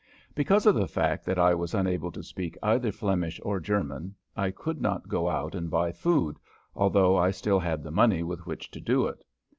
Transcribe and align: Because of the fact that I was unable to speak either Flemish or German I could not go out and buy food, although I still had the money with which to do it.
Because 0.33 0.65
of 0.65 0.73
the 0.73 0.87
fact 0.87 1.23
that 1.25 1.37
I 1.37 1.53
was 1.53 1.75
unable 1.75 2.11
to 2.13 2.23
speak 2.23 2.57
either 2.63 2.91
Flemish 2.91 3.39
or 3.43 3.59
German 3.59 4.15
I 4.35 4.49
could 4.49 4.81
not 4.81 5.07
go 5.07 5.29
out 5.29 5.53
and 5.53 5.69
buy 5.69 5.91
food, 5.91 6.39
although 6.73 7.15
I 7.17 7.29
still 7.29 7.59
had 7.59 7.83
the 7.83 7.91
money 7.91 8.23
with 8.23 8.47
which 8.47 8.71
to 8.71 8.79
do 8.79 9.05
it. 9.05 9.23